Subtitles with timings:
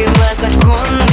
[0.00, 1.09] нарушила закон.